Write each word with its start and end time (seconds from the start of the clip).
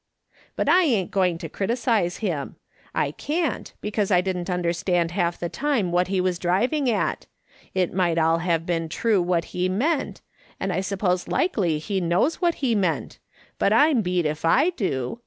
"But 0.55 0.67
I 0.67 0.81
ain't 0.81 1.11
going 1.11 1.37
to 1.37 1.47
criticise 1.47 2.17
him; 2.25 2.55
I 2.95 3.11
can't, 3.11 3.71
be 3.81 3.91
cause 3.91 4.09
I 4.09 4.19
didn't 4.19 4.49
understand 4.49 5.11
half 5.11 5.37
the 5.39 5.47
time 5.47 5.91
what 5.91 6.07
he 6.07 6.19
was 6.19 6.39
driving 6.39 6.89
at; 6.89 7.27
it 7.75 7.93
might 7.93 8.17
all 8.17 8.39
have 8.39 8.65
been 8.65 8.89
true 8.89 9.21
what 9.21 9.45
he 9.53 9.69
meant, 9.69 10.21
and 10.59 10.73
I 10.73 10.81
suppose 10.81 11.27
likely 11.27 11.77
he 11.77 12.01
knows 12.01 12.41
what 12.41 12.55
he 12.65 12.73
meant, 12.73 13.19
but 13.59 13.71
I'm 13.71 14.01
beat 14.01 14.25
if 14.25 14.43
I 14.43 14.71
do. 14.71 15.19